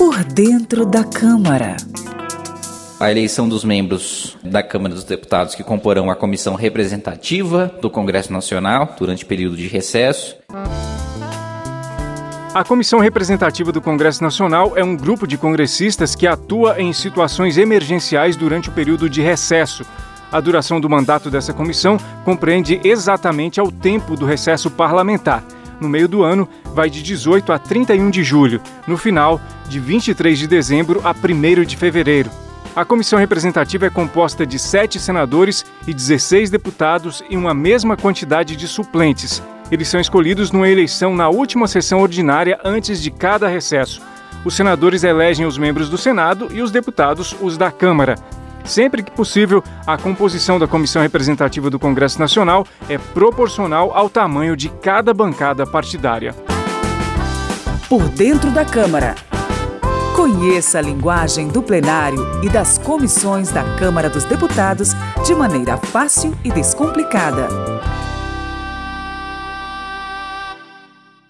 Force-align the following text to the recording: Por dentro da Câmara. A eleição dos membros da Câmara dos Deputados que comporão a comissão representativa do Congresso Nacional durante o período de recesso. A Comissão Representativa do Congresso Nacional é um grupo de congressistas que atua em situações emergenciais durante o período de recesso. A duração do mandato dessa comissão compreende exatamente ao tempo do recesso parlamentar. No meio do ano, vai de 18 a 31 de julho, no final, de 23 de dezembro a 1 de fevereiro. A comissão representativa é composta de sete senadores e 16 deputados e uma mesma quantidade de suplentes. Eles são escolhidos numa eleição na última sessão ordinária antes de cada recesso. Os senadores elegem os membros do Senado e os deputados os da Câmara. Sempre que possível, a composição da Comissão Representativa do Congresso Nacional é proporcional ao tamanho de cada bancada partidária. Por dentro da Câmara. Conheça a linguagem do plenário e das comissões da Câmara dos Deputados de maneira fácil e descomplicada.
Por 0.00 0.24
dentro 0.24 0.86
da 0.86 1.04
Câmara. 1.04 1.76
A 2.98 3.10
eleição 3.10 3.46
dos 3.46 3.64
membros 3.64 4.34
da 4.42 4.62
Câmara 4.62 4.94
dos 4.94 5.04
Deputados 5.04 5.54
que 5.54 5.62
comporão 5.62 6.10
a 6.10 6.16
comissão 6.16 6.54
representativa 6.54 7.70
do 7.82 7.90
Congresso 7.90 8.32
Nacional 8.32 8.96
durante 8.98 9.24
o 9.24 9.26
período 9.26 9.58
de 9.58 9.68
recesso. 9.68 10.36
A 12.54 12.64
Comissão 12.64 12.98
Representativa 12.98 13.70
do 13.70 13.82
Congresso 13.82 14.22
Nacional 14.22 14.72
é 14.74 14.82
um 14.82 14.96
grupo 14.96 15.26
de 15.26 15.36
congressistas 15.36 16.14
que 16.14 16.26
atua 16.26 16.80
em 16.80 16.94
situações 16.94 17.58
emergenciais 17.58 18.36
durante 18.36 18.70
o 18.70 18.72
período 18.72 19.06
de 19.06 19.20
recesso. 19.20 19.84
A 20.32 20.40
duração 20.40 20.80
do 20.80 20.88
mandato 20.88 21.30
dessa 21.30 21.52
comissão 21.52 21.98
compreende 22.24 22.80
exatamente 22.82 23.60
ao 23.60 23.70
tempo 23.70 24.16
do 24.16 24.24
recesso 24.24 24.70
parlamentar. 24.70 25.44
No 25.80 25.88
meio 25.88 26.06
do 26.06 26.22
ano, 26.22 26.46
vai 26.74 26.90
de 26.90 27.02
18 27.02 27.52
a 27.52 27.58
31 27.58 28.10
de 28.10 28.22
julho, 28.22 28.60
no 28.86 28.98
final, 28.98 29.40
de 29.68 29.80
23 29.80 30.38
de 30.38 30.46
dezembro 30.46 31.00
a 31.02 31.12
1 31.12 31.64
de 31.64 31.76
fevereiro. 31.76 32.30
A 32.76 32.84
comissão 32.84 33.18
representativa 33.18 33.86
é 33.86 33.90
composta 33.90 34.46
de 34.46 34.58
sete 34.58 35.00
senadores 35.00 35.64
e 35.86 35.94
16 35.94 36.50
deputados 36.50 37.22
e 37.28 37.36
uma 37.36 37.52
mesma 37.52 37.96
quantidade 37.96 38.54
de 38.54 38.68
suplentes. 38.68 39.42
Eles 39.72 39.88
são 39.88 40.00
escolhidos 40.00 40.52
numa 40.52 40.68
eleição 40.68 41.14
na 41.14 41.28
última 41.28 41.66
sessão 41.66 42.00
ordinária 42.00 42.58
antes 42.64 43.02
de 43.02 43.10
cada 43.10 43.48
recesso. 43.48 44.02
Os 44.44 44.54
senadores 44.54 45.02
elegem 45.02 45.46
os 45.46 45.58
membros 45.58 45.88
do 45.88 45.98
Senado 45.98 46.48
e 46.52 46.62
os 46.62 46.70
deputados 46.70 47.34
os 47.40 47.56
da 47.56 47.70
Câmara. 47.70 48.16
Sempre 48.64 49.02
que 49.02 49.10
possível, 49.10 49.62
a 49.86 49.96
composição 49.96 50.58
da 50.58 50.66
Comissão 50.66 51.02
Representativa 51.02 51.70
do 51.70 51.78
Congresso 51.78 52.18
Nacional 52.18 52.66
é 52.88 52.98
proporcional 52.98 53.92
ao 53.94 54.08
tamanho 54.08 54.56
de 54.56 54.68
cada 54.68 55.12
bancada 55.12 55.66
partidária. 55.66 56.34
Por 57.88 58.08
dentro 58.08 58.50
da 58.50 58.64
Câmara. 58.64 59.14
Conheça 60.14 60.78
a 60.78 60.82
linguagem 60.82 61.48
do 61.48 61.62
plenário 61.62 62.44
e 62.44 62.48
das 62.48 62.76
comissões 62.76 63.50
da 63.50 63.64
Câmara 63.76 64.10
dos 64.10 64.24
Deputados 64.24 64.92
de 65.24 65.34
maneira 65.34 65.76
fácil 65.76 66.36
e 66.44 66.50
descomplicada. 66.50 67.48